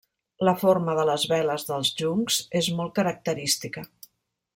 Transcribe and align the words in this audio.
La 0.47 0.53
forma 0.59 0.95
de 0.99 1.03
les 1.09 1.25
veles 1.33 1.65
dels 1.67 1.91
juncs 2.01 2.39
és 2.61 2.71
molt 2.79 2.95
característica. 3.01 3.85